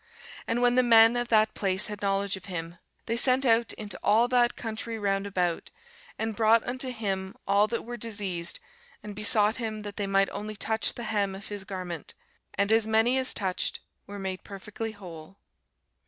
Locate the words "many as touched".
12.87-13.81